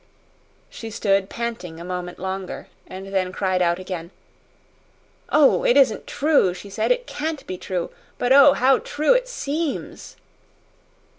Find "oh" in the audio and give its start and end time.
5.29-5.63, 8.33-8.53